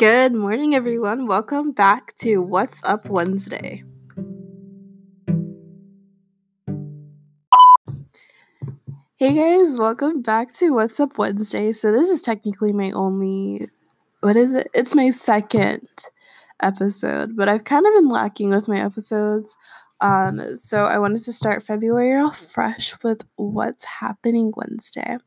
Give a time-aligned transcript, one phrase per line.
[0.00, 1.26] Good morning, everyone.
[1.26, 3.84] Welcome back to What's Up Wednesday.
[9.16, 11.72] Hey guys, welcome back to What's Up Wednesday.
[11.72, 13.68] So, this is technically my only,
[14.20, 14.68] what is it?
[14.72, 15.86] It's my second
[16.62, 19.58] episode, but I've kind of been lacking with my episodes.
[20.00, 25.18] Um, so, I wanted to start February off fresh with What's Happening Wednesday.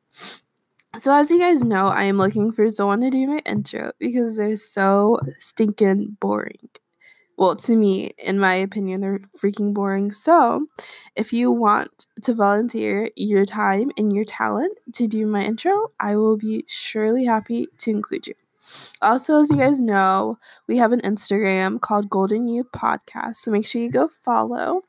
[0.99, 4.37] So, as you guys know, I am looking for someone to do my intro because
[4.37, 6.69] they're so stinking boring.
[7.37, 10.13] Well, to me, in my opinion, they're freaking boring.
[10.13, 10.67] So,
[11.15, 16.15] if you want to volunteer your time and your talent to do my intro, I
[16.15, 18.35] will be surely happy to include you.
[19.01, 20.37] Also, as you guys know,
[20.67, 23.37] we have an Instagram called Golden You Podcast.
[23.37, 24.81] So make sure you go follow.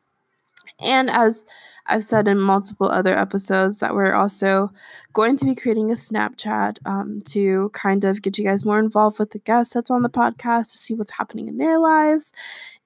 [0.80, 1.46] And as
[1.86, 4.70] I've said in multiple other episodes, that we're also
[5.12, 9.18] going to be creating a Snapchat um, to kind of get you guys more involved
[9.18, 12.32] with the guests that's on the podcast to see what's happening in their lives.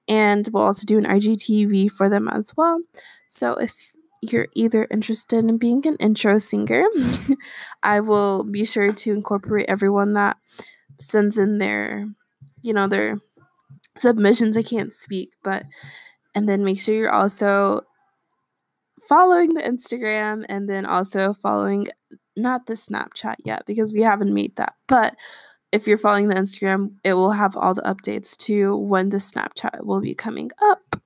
[0.07, 2.81] And we'll also do an IGTV for them as well.
[3.27, 3.73] So if
[4.21, 6.83] you're either interested in being an intro singer,
[7.83, 10.37] I will be sure to incorporate everyone that
[10.99, 12.07] sends in their,
[12.61, 13.17] you know, their
[13.97, 14.57] submissions.
[14.57, 15.63] I can't speak, but
[16.35, 17.81] and then make sure you're also
[19.09, 21.87] following the Instagram and then also following
[22.37, 24.75] not the Snapchat yet because we haven't made that.
[24.87, 25.15] But
[25.71, 29.83] if you're following the Instagram, it will have all the updates to when the Snapchat
[29.83, 31.01] will be coming up.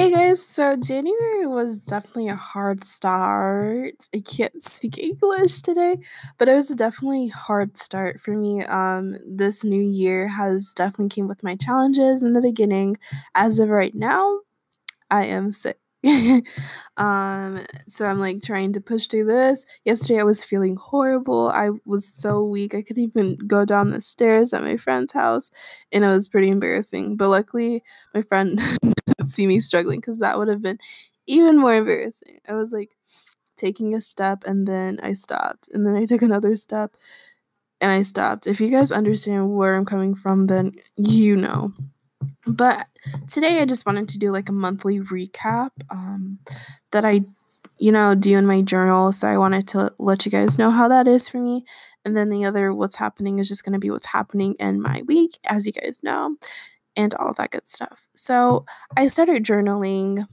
[0.00, 3.96] Hey guys, so January was definitely a hard start.
[4.14, 5.98] I can't speak English today,
[6.38, 8.64] but it was definitely a hard start for me.
[8.64, 12.96] Um this new year has definitely came with my challenges in the beginning.
[13.34, 14.38] As of right now,
[15.10, 15.76] I am sick.
[16.96, 21.68] um so i'm like trying to push through this yesterday i was feeling horrible i
[21.84, 25.50] was so weak i couldn't even go down the stairs at my friend's house
[25.92, 27.82] and it was pretty embarrassing but luckily
[28.14, 28.58] my friend
[29.24, 30.78] see me struggling because that would have been
[31.26, 32.90] even more embarrassing i was like
[33.56, 36.96] taking a step and then i stopped and then i took another step
[37.80, 41.70] and i stopped if you guys understand where i'm coming from then you know
[42.46, 42.86] but
[43.28, 46.38] today I just wanted to do like a monthly recap um,
[46.92, 47.22] that I,
[47.78, 49.12] you know, do in my journal.
[49.12, 51.64] So I wanted to let you guys know how that is for me.
[52.04, 55.02] And then the other what's happening is just going to be what's happening in my
[55.06, 56.36] week, as you guys know,
[57.00, 58.02] and all that good stuff.
[58.14, 58.66] So
[58.96, 60.26] I started journaling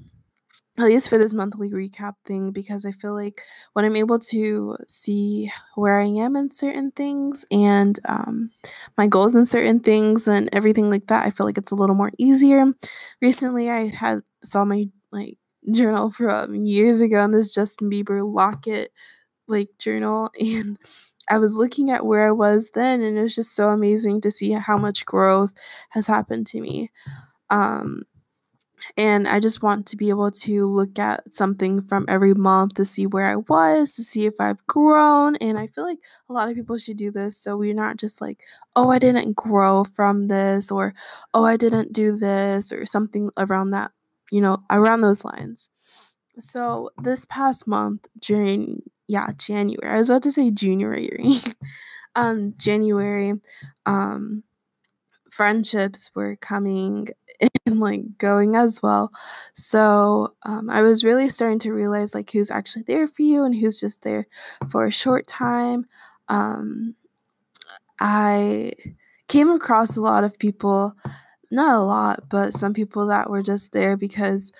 [0.79, 3.41] at least for this monthly recap thing because I feel like
[3.73, 8.51] when I'm able to see where I am in certain things and um,
[8.95, 11.95] my goals in certain things and everything like that, I feel like it's a little
[11.95, 12.63] more easier.
[13.21, 15.39] Recently, I had saw my like
[15.71, 18.91] journal from years ago and this Justin Bieber locket
[19.47, 20.77] like journal and
[21.29, 24.31] I was looking at where I was then and it was just so amazing to
[24.31, 25.53] see how much growth
[25.89, 26.91] has happened to me.
[27.49, 28.03] Um,
[28.95, 32.85] and I just want to be able to look at something from every month to
[32.85, 35.35] see where I was, to see if I've grown.
[35.37, 35.99] And I feel like
[36.29, 37.37] a lot of people should do this.
[37.37, 38.39] So we're not just like,
[38.75, 40.93] oh, I didn't grow from this, or
[41.33, 43.91] oh, I didn't do this, or something around that,
[44.31, 45.69] you know, around those lines.
[46.39, 51.19] So this past month, during, yeah, January, I was about to say January,
[52.15, 53.33] um, January,
[53.85, 54.43] um,
[55.31, 57.07] friendships were coming
[57.65, 59.11] and like going as well.
[59.55, 63.55] So um, I was really starting to realize like who's actually there for you and
[63.55, 64.27] who's just there
[64.71, 65.85] for a short time.
[66.29, 66.95] Um,
[67.99, 68.73] I
[69.27, 70.93] came across a lot of people,
[71.51, 74.51] not a lot, but some people that were just there because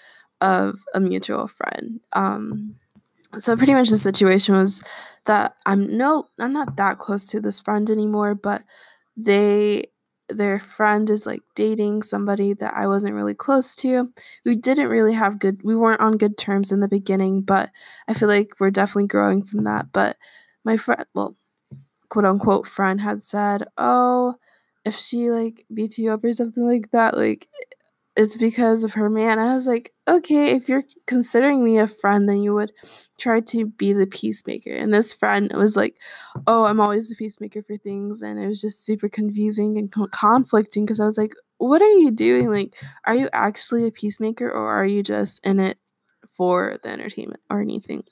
[0.42, 2.00] of a mutual friend.
[2.14, 2.76] Um,
[3.38, 4.82] so pretty much the situation was
[5.26, 8.64] that I'm no, I'm not that close to this friend anymore, but
[9.16, 9.86] they
[10.30, 14.12] their friend is like dating somebody that I wasn't really close to.
[14.46, 17.72] We didn't really have good we weren't on good terms in the beginning, but
[18.08, 19.92] I feel like we're definitely growing from that.
[19.94, 20.18] But
[20.66, 21.36] my friend well,
[22.10, 24.36] quote unquote friend had said, "Oh,
[24.86, 27.48] if she like beats you up or something like that, like
[28.18, 29.38] it's because of her man.
[29.38, 32.74] I was like, okay, if you're considering me a friend, then you would
[33.20, 34.72] try to be the peacemaker.
[34.72, 35.98] And this friend was like,
[36.48, 38.24] oh, I'm always the peacemaker for things.
[38.24, 42.10] And it was just super confusing and conflicting because I was like, what are you
[42.10, 42.52] doing?
[42.52, 42.74] Like,
[43.06, 45.78] are you actually a peacemaker or are you just in it
[46.28, 48.04] for the entertainment or anything?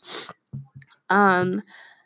[1.10, 1.63] Um,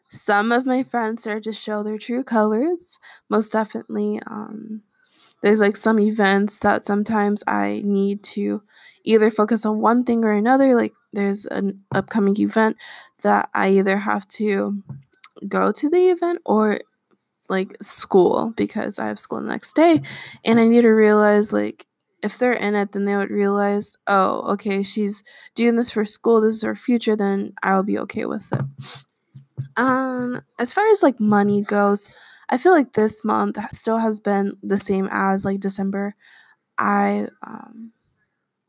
[0.09, 2.97] some of my friends started to show their true colors.
[3.29, 4.83] Most definitely, um,
[5.41, 8.61] there's like some events that sometimes I need to
[9.03, 10.75] either focus on one thing or another.
[10.75, 12.77] Like there's an upcoming event
[13.21, 14.81] that I either have to
[15.47, 16.81] go to the event or
[17.49, 20.01] like school because I have school the next day
[20.45, 21.87] and I need to realize like
[22.21, 25.23] if they're in it then they would realize, oh, okay, she's
[25.55, 28.61] doing this for school, this is her future, then I'll be okay with it.
[29.77, 32.09] Um, as far as like money goes,
[32.49, 36.15] I feel like this month still has been the same as like December.
[36.77, 37.91] I um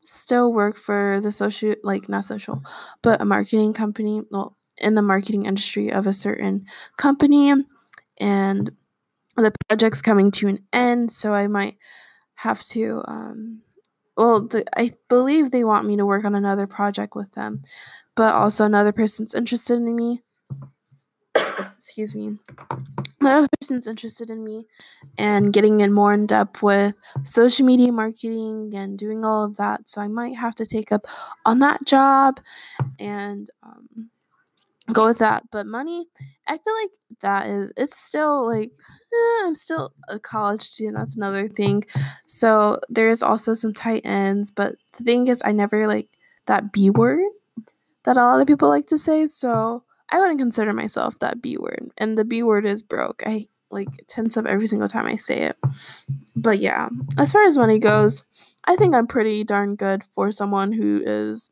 [0.03, 2.63] still work for the social like not social,
[3.01, 6.65] but a marketing company, well, in the marketing industry of a certain
[6.97, 7.53] company
[8.19, 8.71] and
[9.37, 11.77] the project's coming to an end, so I might
[12.35, 13.61] have to um
[14.17, 17.63] well, the, I believe they want me to work on another project with them,
[18.15, 20.21] but also another person's interested in me.
[21.35, 22.37] Excuse me.
[23.19, 24.65] Another person's interested in me
[25.17, 29.89] and getting in more in depth with social media marketing and doing all of that.
[29.89, 31.05] So I might have to take up
[31.45, 32.39] on that job
[32.99, 34.09] and um,
[34.91, 35.43] go with that.
[35.51, 36.07] But money,
[36.47, 36.91] I feel like
[37.21, 40.97] that is it's still like eh, I'm still a college student.
[40.97, 41.83] That's another thing.
[42.27, 46.09] So there is also some tight ends, but the thing is, I never like
[46.47, 47.23] that B word
[48.03, 49.27] that a lot of people like to say.
[49.27, 53.23] So I wouldn't consider myself that B word, and the B word is broke.
[53.25, 55.57] I like tense up every single time I say it.
[56.35, 58.23] But yeah, as far as money goes,
[58.65, 61.49] I think I'm pretty darn good for someone who is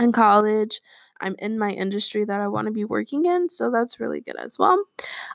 [0.00, 0.80] in college
[1.20, 4.36] I'm in my industry that I want to be working in, so that's really good
[4.36, 4.84] as well.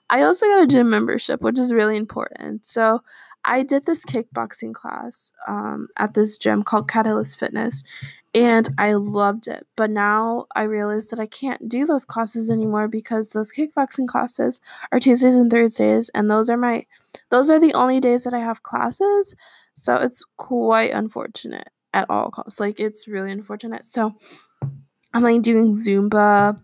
[0.10, 2.66] I also got a gym membership, which is really important.
[2.66, 3.02] So
[3.44, 7.84] I did this kickboxing class um, at this gym called Catalyst Fitness,
[8.34, 9.68] and I loved it.
[9.76, 14.62] But now I realize that I can't do those classes anymore because those kickboxing classes
[14.92, 16.86] are Tuesdays and Thursdays, and those are my
[17.30, 19.36] those are the only days that I have classes.
[19.76, 22.60] So it's quite unfortunate at all costs.
[22.60, 23.86] Like it's really unfortunate.
[23.86, 24.16] So
[25.14, 26.58] I'm like doing Zumba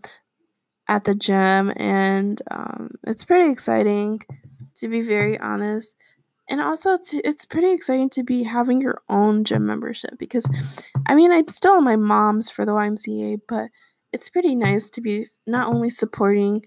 [0.86, 4.20] at the gym, and um, it's pretty exciting
[4.76, 5.96] to be very honest.
[6.48, 10.46] And also, to, it's pretty exciting to be having your own gym membership because,
[11.06, 13.68] I mean, I'm still on my mom's for the YMCA, but
[14.12, 16.62] it's pretty nice to be not only supporting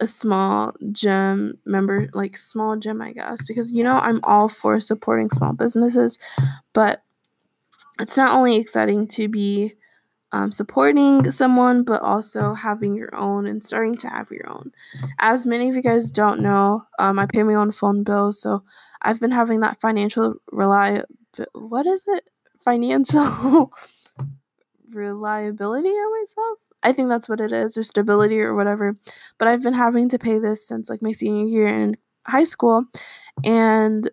[0.00, 4.78] a small gym member, like small gym, I guess, because you know I'm all for
[4.80, 6.18] supporting small businesses,
[6.72, 7.02] but
[8.00, 9.74] it's not only exciting to be
[10.36, 14.70] um, supporting someone, but also having your own and starting to have your own.
[15.18, 18.62] As many of you guys don't know, um, I pay my own phone bill, so
[19.00, 21.02] I've been having that financial rely.
[21.54, 22.28] What is it?
[22.58, 23.72] Financial
[24.90, 26.58] reliability on myself.
[26.82, 28.94] I think that's what it is, or stability, or whatever.
[29.38, 31.96] But I've been having to pay this since like my senior year in
[32.26, 32.84] high school,
[33.42, 34.10] and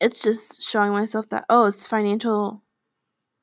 [0.00, 2.63] it's just showing myself that oh, it's financial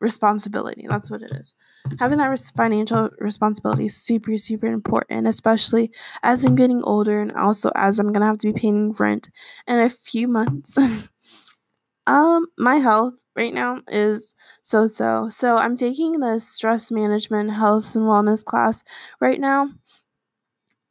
[0.02, 0.88] responsibility.
[0.90, 1.56] That's what it is.
[2.00, 5.92] Having that res- financial responsibility is super, super important, especially
[6.24, 9.30] as I'm getting older and also as I'm gonna have to be paying rent
[9.68, 10.78] in a few months.
[12.08, 15.30] um, my health right now is so so.
[15.30, 18.84] So I'm taking the stress management, health and wellness class
[19.20, 19.70] right now,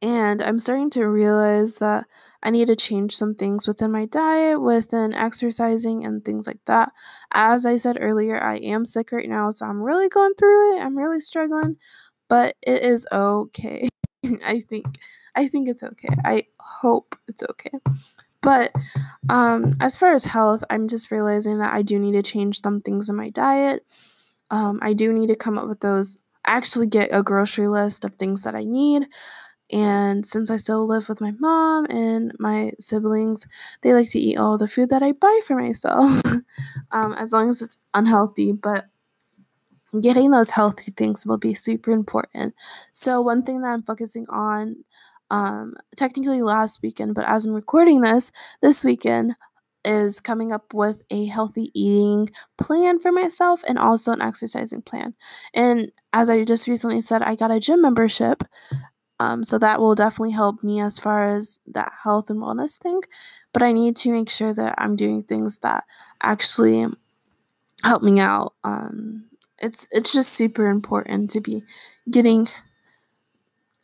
[0.03, 2.07] and I'm starting to realize that
[2.43, 6.93] I need to change some things within my diet, within exercising, and things like that.
[7.33, 10.83] As I said earlier, I am sick right now, so I'm really going through it.
[10.83, 11.77] I'm really struggling,
[12.29, 13.89] but it is okay.
[14.45, 14.87] I think
[15.35, 16.15] I think it's okay.
[16.25, 17.71] I hope it's okay.
[18.43, 18.73] But
[19.29, 22.81] um, as far as health, I'm just realizing that I do need to change some
[22.81, 23.85] things in my diet.
[24.51, 28.15] Um, I do need to come up with those, actually get a grocery list of
[28.15, 29.07] things that I need.
[29.73, 33.47] And since I still live with my mom and my siblings,
[33.83, 36.23] they like to eat all the food that I buy for myself,
[36.91, 38.53] um, as long as it's unhealthy.
[38.53, 38.87] But
[40.01, 42.55] getting those healthy things will be super important.
[42.93, 44.85] So, one thing that I'm focusing on,
[45.31, 48.31] um, technically last weekend, but as I'm recording this,
[48.63, 49.35] this weekend,
[49.85, 55.15] is coming up with a healthy eating plan for myself and also an exercising plan.
[55.55, 58.43] And as I just recently said, I got a gym membership
[59.21, 63.03] um, so that will definitely help me as far as that health and wellness thing.
[63.53, 65.85] But I need to make sure that I'm doing things that
[66.23, 66.87] actually
[67.85, 68.55] help me out.
[68.65, 69.27] Um,
[69.61, 71.63] it's it's just super important to be
[72.11, 72.49] getting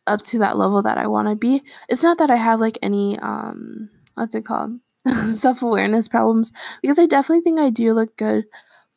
[0.05, 1.63] up to that level that I want to be.
[1.89, 4.79] It's not that I have like any um what's it called
[5.33, 6.51] self awareness problems
[6.81, 8.45] because I definitely think I do look good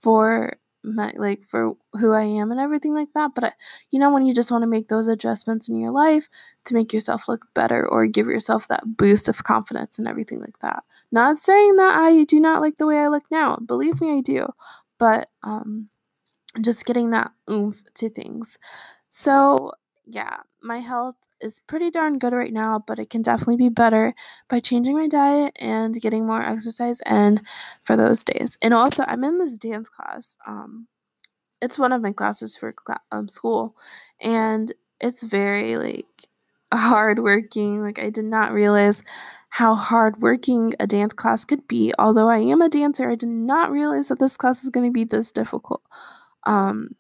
[0.01, 3.33] for my like for who I am and everything like that.
[3.35, 3.53] But I,
[3.91, 6.29] you know, when you just want to make those adjustments in your life
[6.65, 10.59] to make yourself look better or give yourself that boost of confidence and everything like
[10.61, 10.85] that.
[11.13, 13.57] Not saying that I do not like the way I look now.
[13.57, 14.49] Believe me, I do.
[14.99, 15.91] But um,
[16.61, 18.59] just getting that oomph to things.
[19.11, 19.73] So
[20.07, 24.15] yeah, my health is pretty darn good right now, but it can definitely be better
[24.49, 27.43] by changing my diet and getting more exercise in
[27.83, 28.59] for those days.
[28.63, 30.37] And also, I'm in this dance class.
[30.47, 30.89] Um,
[31.63, 33.77] it's one of my classes for cl- um, school,
[34.21, 36.07] and it's very like
[36.73, 37.83] hardworking.
[37.83, 39.03] Like I did not realize
[39.51, 41.93] how hardworking a dance class could be.
[41.99, 44.93] Although I am a dancer, I did not realize that this class is going to
[44.93, 45.83] be this difficult.
[46.45, 46.91] Um,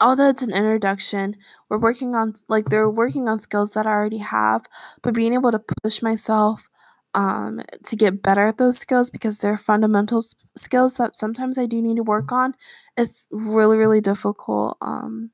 [0.00, 1.36] although it's an introduction,
[1.68, 4.62] we're working on like they're working on skills that I already have,
[5.02, 6.68] but being able to push myself
[7.14, 11.66] um, to get better at those skills because they're fundamental s- skills that sometimes I
[11.66, 12.54] do need to work on.
[12.96, 14.76] It's really really difficult.
[14.82, 15.30] Um,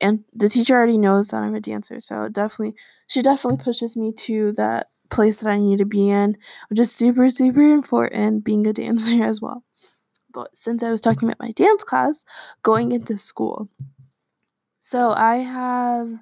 [0.00, 2.74] and the teacher already knows that I'm a dancer, so definitely
[3.08, 6.36] she definitely pushes me to that place that I need to be in,
[6.70, 9.64] which is super super important being a dancer as well.
[10.32, 12.24] But since I was talking about my dance class,
[12.62, 13.68] going into school.
[14.78, 16.18] So I have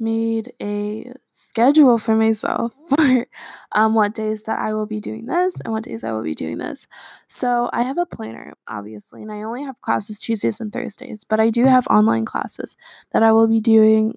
[0.00, 3.26] made a schedule for myself for
[3.72, 6.34] um, what days that I will be doing this and what days I will be
[6.34, 6.86] doing this.
[7.28, 11.40] So I have a planner, obviously, and I only have classes Tuesdays and Thursdays, but
[11.40, 12.76] I do have online classes
[13.12, 14.16] that I will be doing,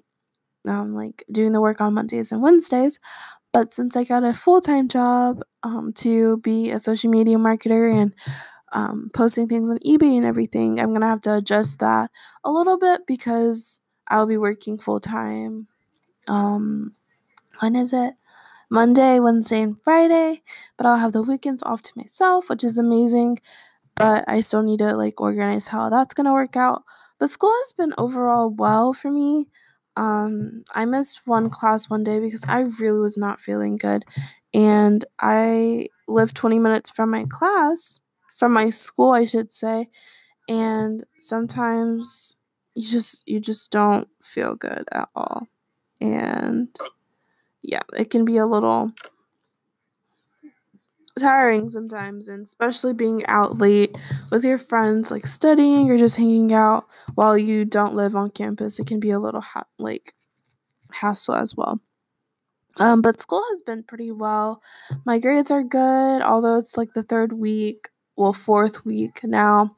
[0.66, 2.98] um, like doing the work on Mondays and Wednesdays.
[3.52, 7.92] But since I got a full time job um, to be a social media marketer
[7.94, 8.14] and
[8.72, 12.10] um, posting things on eBay and everything, I'm gonna have to adjust that
[12.44, 15.68] a little bit because I'll be working full time.
[16.28, 16.94] Um,
[17.60, 18.14] when is it?
[18.70, 20.42] Monday, Wednesday, and Friday,
[20.76, 23.38] but I'll have the weekends off to myself, which is amazing.
[23.96, 26.84] But I still need to like organize how that's gonna work out.
[27.20, 29.48] But school has been overall well for me.
[29.96, 34.04] Um, I missed one class one day because I really was not feeling good,
[34.54, 38.00] and I live 20 minutes from my class,
[38.42, 39.88] from my school, I should say,
[40.48, 42.36] and sometimes
[42.74, 45.46] you just you just don't feel good at all.
[46.00, 46.68] And
[47.62, 48.92] yeah, it can be a little
[51.20, 53.96] tiring sometimes and especially being out late
[54.30, 58.80] with your friends like studying or just hanging out while you don't live on campus
[58.80, 60.14] it can be a little ha- like
[60.92, 61.80] hassle as well
[62.78, 64.62] um, but school has been pretty well
[65.04, 69.74] my grades are good although it's like the third week well fourth week now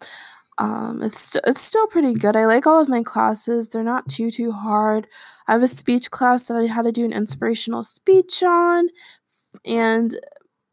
[0.59, 4.31] um, it's it's still pretty good i like all of my classes they're not too
[4.31, 5.07] too hard
[5.49, 8.88] i have a speech class that i had to do an inspirational speech on
[9.64, 10.17] and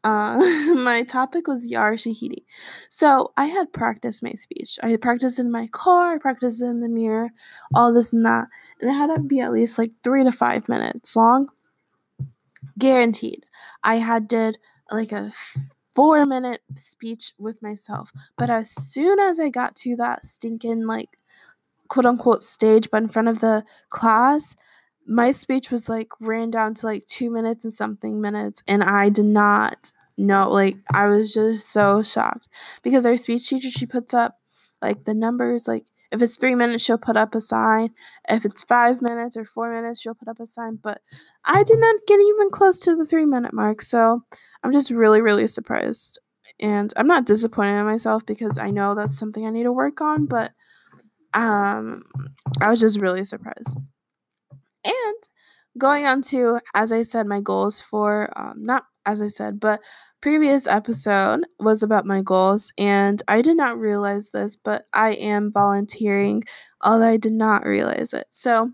[0.04, 0.36] uh,
[0.76, 2.44] my topic was Yara Shahidi.
[2.88, 4.78] So I had practiced my speech.
[4.82, 7.30] I had practiced in my car, I practiced in the mirror,
[7.74, 8.48] all this and that.
[8.80, 11.48] And it had to be at least like three to five minutes long.
[12.78, 13.46] Guaranteed.
[13.82, 14.58] I had did
[14.90, 15.32] like a
[15.94, 18.12] four minute speech with myself.
[18.36, 21.18] But as soon as I got to that stinking like
[21.88, 24.54] quote unquote stage but in front of the class,
[25.06, 29.08] my speech was like ran down to like two minutes and something minutes and i
[29.08, 32.48] did not know like i was just so shocked
[32.82, 34.38] because our speech teacher she puts up
[34.80, 37.90] like the numbers like if it's three minutes she'll put up a sign.
[38.28, 40.78] If it's five minutes or four minutes she'll put up a sign.
[40.82, 41.00] But
[41.44, 44.22] i did not get even close to the three minute mark so
[44.62, 46.20] i'm just really really surprised.
[46.60, 50.00] And i'm not disappointed in myself because i know that's something i need to work
[50.00, 50.52] on but
[51.34, 52.02] um
[52.60, 53.76] i was just really surprised.
[54.84, 55.16] And
[55.78, 59.80] going on to, as I said, my goals for, um, not as I said, but
[60.20, 62.72] previous episode was about my goals.
[62.78, 66.44] And I did not realize this, but I am volunteering,
[66.80, 68.26] although I did not realize it.
[68.30, 68.70] So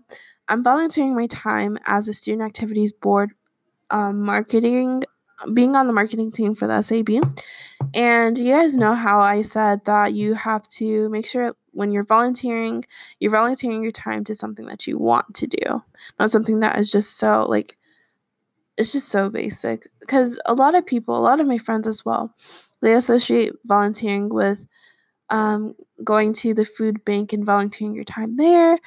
[0.47, 3.31] I'm volunteering my time as a student activities board
[3.89, 5.03] um, marketing,
[5.53, 7.09] being on the marketing team for the SAB.
[7.95, 12.05] And you guys know how I said that you have to make sure when you're
[12.05, 12.85] volunteering,
[13.19, 15.81] you're volunteering your time to something that you want to do,
[16.19, 17.77] not something that is just so like
[18.79, 19.87] it's just so basic.
[19.99, 22.33] Because a lot of people, a lot of my friends as well,
[22.81, 24.65] they associate volunteering with
[25.29, 28.79] um, going to the food bank and volunteering your time there.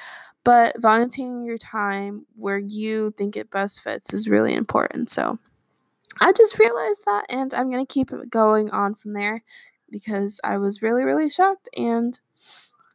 [0.43, 5.09] But volunteering your time where you think it best fits is really important.
[5.09, 5.37] So
[6.19, 9.41] I just realized that, and I'm going to keep it going on from there
[9.89, 11.69] because I was really, really shocked.
[11.77, 12.19] And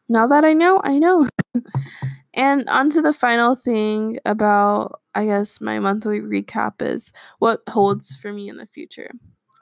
[0.08, 1.26] now that I know, I know.
[2.34, 8.14] and on to the final thing about, I guess, my monthly recap is what holds
[8.14, 9.10] for me in the future.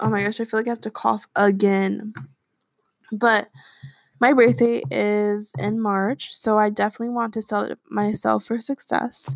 [0.01, 2.13] Oh my gosh, I feel like I have to cough again.
[3.13, 3.49] But
[4.21, 9.35] my birthday is in March, so I definitely want to celebrate myself for success.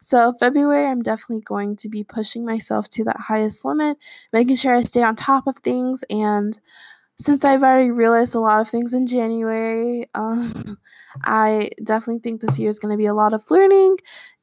[0.00, 3.98] So, February, I'm definitely going to be pushing myself to that highest limit,
[4.32, 6.04] making sure I stay on top of things.
[6.10, 6.58] And
[7.18, 10.78] since I've already realized a lot of things in January, um,
[11.24, 13.96] I definitely think this year is going to be a lot of learning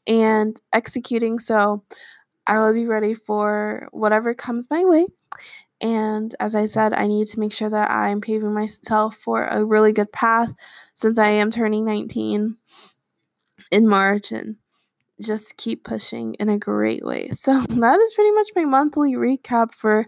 [0.10, 1.40] and executing.
[1.40, 1.84] So
[2.48, 5.06] I will be ready for whatever comes my way.
[5.82, 9.64] And as I said, I need to make sure that I'm paving myself for a
[9.64, 10.54] really good path
[10.94, 12.58] since I am turning 19
[13.72, 14.58] in March and
[15.22, 17.30] just keep pushing in a great way.
[17.30, 20.06] So that is pretty much my monthly recap for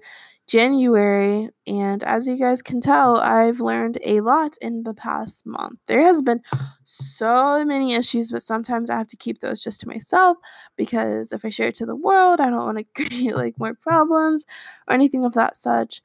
[0.48, 1.50] January.
[1.66, 5.80] And as you guys can tell, I've learned a lot in the past month.
[5.88, 6.42] There has been
[6.84, 10.38] so many issues, but sometimes I have to keep those just to myself
[10.76, 13.74] because if I share it to the world, I don't want to create like more
[13.74, 14.46] problems
[14.88, 16.02] or anything of that such.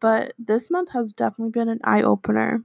[0.00, 2.64] But this month has definitely been an eye opener.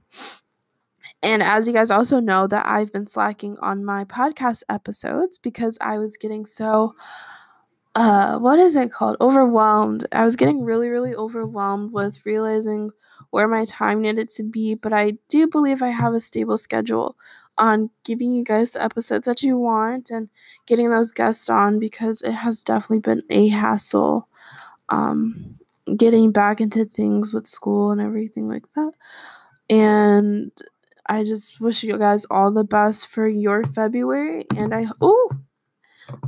[1.22, 5.76] And as you guys also know, that I've been slacking on my podcast episodes because
[5.80, 6.94] I was getting so
[7.96, 9.18] uh what is it called?
[9.22, 10.06] Overwhelmed.
[10.12, 12.92] I was getting really really overwhelmed with realizing
[13.30, 17.16] where my time needed to be but i do believe i have a stable schedule
[17.58, 20.30] on giving you guys the episodes that you want and
[20.66, 24.28] getting those guests on because it has definitely been a hassle
[24.90, 25.56] um
[25.96, 28.92] getting back into things with school and everything like that.
[29.70, 30.52] And
[31.08, 35.30] i just wish you guys all the best for your february and i oh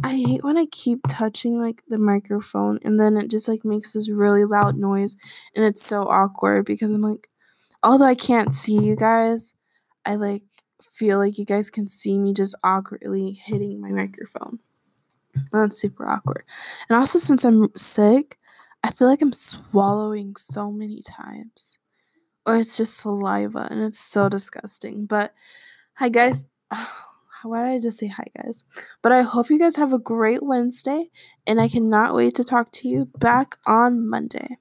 [0.03, 3.93] I hate when I keep touching like the microphone and then it just like makes
[3.93, 5.17] this really loud noise
[5.55, 7.29] and it's so awkward because I'm like
[7.83, 9.55] although I can't see you guys,
[10.05, 10.43] I like
[10.83, 14.59] feel like you guys can see me just awkwardly hitting my microphone.
[15.53, 16.45] That's super awkward.
[16.89, 18.39] And also since I'm sick,
[18.83, 21.79] I feel like I'm swallowing so many times.
[22.47, 25.07] Or it's just saliva and it's so disgusting.
[25.07, 25.35] But
[25.95, 26.45] hi guys.
[26.71, 27.09] Oh.
[27.43, 28.65] Why did I just say hi, guys?
[29.03, 31.11] But I hope you guys have a great Wednesday,
[31.47, 34.57] and I cannot wait to talk to you back on Monday.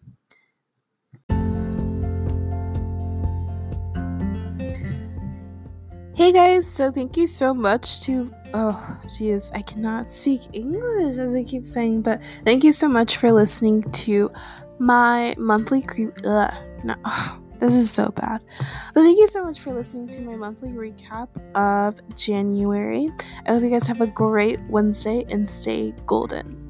[6.18, 11.36] Hey guys, so thank you so much to oh jeez, I cannot speak English as
[11.36, 14.32] I keep saying, but thank you so much for listening to
[14.80, 16.14] my monthly creep.
[16.26, 16.96] Ugh, no.
[17.60, 18.42] This is so bad.
[18.94, 23.10] But thank you so much for listening to my monthly recap of January.
[23.46, 26.68] I hope you guys have a great Wednesday and stay golden.